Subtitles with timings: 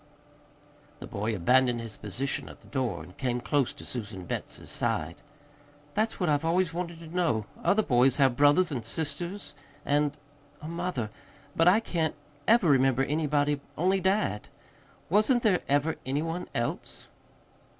[0.99, 5.17] The boy abandoned his position at the door, and came close to Susan Betts's side.
[5.93, 7.45] "That's what I've always wanted to know.
[7.63, 9.53] Other boys have brothers and sisters
[9.85, 10.17] and
[10.59, 11.11] a mother.
[11.55, 12.15] But I can't
[12.47, 14.49] ever remember anybody only dad.
[15.07, 17.07] Wasn't there ever any one else?"